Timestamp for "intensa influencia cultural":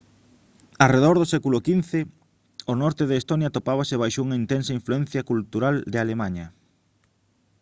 4.43-5.75